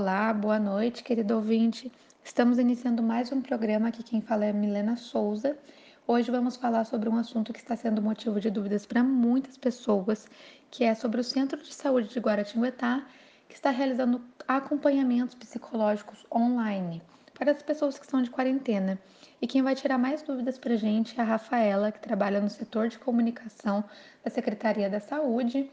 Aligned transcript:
Olá, 0.00 0.32
boa 0.32 0.58
noite, 0.58 1.04
querido 1.04 1.34
ouvinte. 1.34 1.92
Estamos 2.24 2.58
iniciando 2.58 3.02
mais 3.02 3.30
um 3.32 3.42
programa. 3.42 3.88
Aqui 3.88 4.02
quem 4.02 4.22
fala 4.22 4.46
é 4.46 4.50
Milena 4.50 4.96
Souza. 4.96 5.58
Hoje 6.06 6.30
vamos 6.30 6.56
falar 6.56 6.86
sobre 6.86 7.06
um 7.06 7.16
assunto 7.16 7.52
que 7.52 7.58
está 7.58 7.76
sendo 7.76 8.00
motivo 8.00 8.40
de 8.40 8.48
dúvidas 8.48 8.86
para 8.86 9.04
muitas 9.04 9.58
pessoas, 9.58 10.26
que 10.70 10.84
é 10.84 10.94
sobre 10.94 11.20
o 11.20 11.22
Centro 11.22 11.62
de 11.62 11.74
Saúde 11.74 12.08
de 12.08 12.18
Guaratinguetá, 12.18 13.04
que 13.46 13.54
está 13.54 13.68
realizando 13.68 14.22
acompanhamentos 14.48 15.34
psicológicos 15.34 16.24
online 16.34 17.02
para 17.34 17.50
as 17.50 17.62
pessoas 17.62 17.98
que 17.98 18.06
estão 18.06 18.22
de 18.22 18.30
quarentena. 18.30 18.98
E 19.38 19.46
quem 19.46 19.60
vai 19.60 19.74
tirar 19.74 19.98
mais 19.98 20.22
dúvidas 20.22 20.56
para 20.56 20.72
a 20.72 20.78
gente 20.78 21.20
é 21.20 21.22
a 21.22 21.26
Rafaela, 21.26 21.92
que 21.92 22.00
trabalha 22.00 22.40
no 22.40 22.48
setor 22.48 22.88
de 22.88 22.98
comunicação 22.98 23.84
da 24.24 24.30
Secretaria 24.30 24.88
da 24.88 24.98
Saúde. 24.98 25.70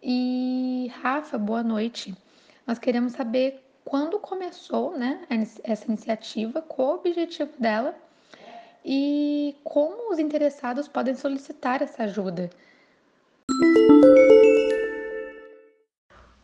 E 0.00 0.92
Rafa, 1.02 1.36
boa 1.36 1.64
noite. 1.64 2.14
Nós 2.68 2.78
queremos 2.78 3.14
saber 3.14 3.64
quando 3.82 4.18
começou 4.18 4.92
né, 4.98 5.22
essa 5.64 5.86
iniciativa, 5.86 6.60
qual 6.60 6.88
o 6.88 6.94
objetivo 6.96 7.50
dela 7.58 7.96
e 8.84 9.56
como 9.64 10.12
os 10.12 10.18
interessados 10.18 10.86
podem 10.86 11.14
solicitar 11.14 11.80
essa 11.80 12.02
ajuda. 12.02 12.50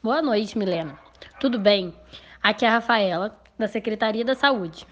Boa 0.02 0.22
noite, 0.22 0.56
Milena. 0.56 0.98
Tudo 1.38 1.58
bem? 1.58 1.94
Aqui 2.42 2.64
é 2.64 2.68
a 2.68 2.72
Rafaela, 2.72 3.38
da 3.58 3.68
Secretaria 3.68 4.24
da 4.24 4.34
Saúde. 4.34 4.86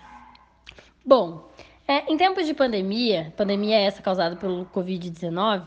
Bom, 1.02 1.50
é, 1.88 2.12
em 2.12 2.16
tempos 2.18 2.46
de 2.46 2.52
pandemia, 2.52 3.32
pandemia 3.38 3.80
essa 3.80 4.02
causada 4.02 4.36
pelo 4.36 4.66
Covid-19, 4.66 5.66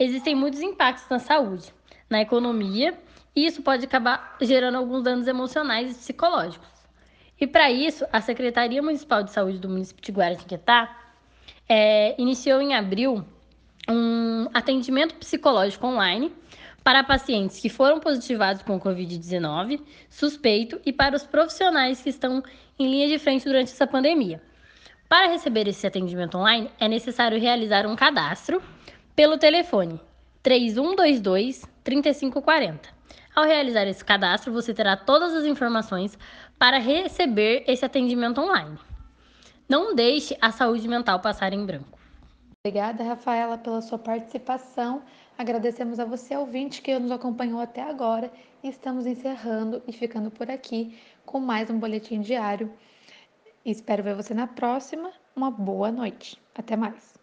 existem 0.00 0.34
muitos 0.34 0.62
impactos 0.62 1.06
na 1.10 1.18
saúde, 1.18 1.74
na 2.08 2.22
economia, 2.22 2.98
e 3.34 3.46
isso 3.46 3.62
pode 3.62 3.84
acabar 3.84 4.36
gerando 4.40 4.78
alguns 4.78 5.02
danos 5.02 5.26
emocionais 5.26 5.90
e 5.90 5.94
psicológicos. 5.94 6.68
E 7.40 7.46
para 7.46 7.70
isso, 7.70 8.04
a 8.12 8.20
Secretaria 8.20 8.82
Municipal 8.82 9.22
de 9.22 9.32
Saúde 9.32 9.58
do 9.58 9.68
município 9.68 10.02
de 10.02 10.12
Guaratinguetá 10.12 10.96
é, 11.68 12.14
iniciou 12.20 12.60
em 12.60 12.74
abril 12.74 13.24
um 13.88 14.48
atendimento 14.54 15.14
psicológico 15.16 15.86
online 15.86 16.32
para 16.82 17.02
pacientes 17.02 17.60
que 17.60 17.68
foram 17.68 17.98
positivados 17.98 18.62
com 18.62 18.78
Covid-19, 18.78 19.80
suspeito, 20.10 20.80
e 20.84 20.92
para 20.92 21.16
os 21.16 21.24
profissionais 21.24 22.02
que 22.02 22.10
estão 22.10 22.42
em 22.78 22.90
linha 22.90 23.08
de 23.08 23.18
frente 23.18 23.44
durante 23.44 23.72
essa 23.72 23.86
pandemia. 23.86 24.40
Para 25.08 25.28
receber 25.28 25.66
esse 25.66 25.86
atendimento 25.86 26.36
online, 26.36 26.70
é 26.78 26.86
necessário 26.86 27.40
realizar 27.40 27.86
um 27.86 27.96
cadastro 27.96 28.62
pelo 29.16 29.38
telefone 29.38 30.00
3122 30.42 31.73
3540. 31.84 32.88
Ao 33.34 33.44
realizar 33.44 33.86
esse 33.86 34.04
cadastro, 34.04 34.52
você 34.52 34.72
terá 34.72 34.96
todas 34.96 35.34
as 35.34 35.44
informações 35.44 36.18
para 36.58 36.78
receber 36.78 37.64
esse 37.66 37.84
atendimento 37.84 38.40
online. 38.40 38.78
Não 39.68 39.94
deixe 39.94 40.36
a 40.40 40.50
saúde 40.50 40.88
mental 40.88 41.20
passar 41.20 41.52
em 41.52 41.64
branco. 41.64 41.98
Obrigada, 42.66 43.04
Rafaela, 43.04 43.58
pela 43.58 43.82
sua 43.82 43.98
participação. 43.98 45.02
Agradecemos 45.36 46.00
a 46.00 46.04
você, 46.04 46.36
ouvinte, 46.36 46.80
que 46.80 46.98
nos 46.98 47.10
acompanhou 47.10 47.60
até 47.60 47.82
agora. 47.82 48.32
Estamos 48.62 49.04
encerrando 49.04 49.82
e 49.86 49.92
ficando 49.92 50.30
por 50.30 50.50
aqui 50.50 50.98
com 51.26 51.40
mais 51.40 51.68
um 51.68 51.78
boletim 51.78 52.20
diário. 52.20 52.72
Espero 53.64 54.02
ver 54.02 54.14
você 54.14 54.32
na 54.32 54.46
próxima. 54.46 55.10
Uma 55.34 55.50
boa 55.50 55.90
noite. 55.90 56.40
Até 56.54 56.76
mais. 56.76 57.14